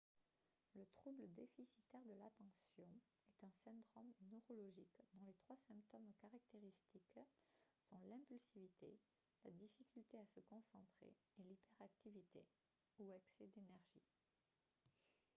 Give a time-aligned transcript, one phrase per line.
[0.73, 2.87] le trouble déficitaire de l'attention
[3.43, 7.07] «est un syndrome neurologique dont les trois symptômes caractéristiques
[7.87, 8.97] sont l'impulsivité
[9.45, 12.47] la difficulté à se concentrer et l'hyperactivité
[12.97, 14.01] ou excès d'énergie»